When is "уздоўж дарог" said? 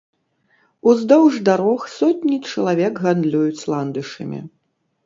0.91-1.85